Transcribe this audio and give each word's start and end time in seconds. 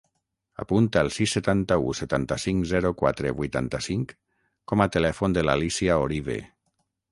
Apunta 0.61 1.01
el 1.05 1.11
sis, 1.17 1.33
setanta-u, 1.37 1.91
setanta-cinc, 1.99 2.65
zero, 2.73 2.93
quatre, 3.03 3.35
vuitanta-cinc 3.43 4.17
com 4.73 4.85
a 4.87 4.91
telèfon 4.99 5.39
de 5.39 5.47
l'Alícia 5.49 6.03
Orive. 6.09 6.43